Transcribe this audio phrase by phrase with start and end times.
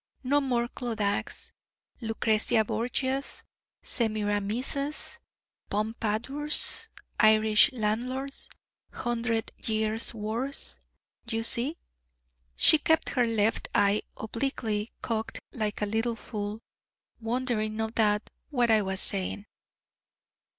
[0.23, 1.51] No more Clodaghs,
[2.01, 3.43] Lucrezia Borgias,
[3.83, 5.19] Semiramises,
[5.69, 6.89] Pompadours,
[7.19, 8.49] Irish Landlords,
[8.91, 10.79] Hundred Years' Wars
[11.29, 11.77] you see?'
[12.55, 16.61] She kept her left eye obliquely cocked like a little fool,
[17.19, 19.45] wondering, no doubt, what I was saying.